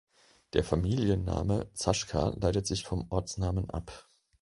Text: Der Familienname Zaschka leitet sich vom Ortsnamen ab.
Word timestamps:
Der 0.53 0.63
Familienname 0.63 1.69
Zaschka 1.75 2.29
leitet 2.29 2.65
sich 2.65 2.85
vom 2.85 3.05
Ortsnamen 3.11 3.69
ab. 3.69 4.09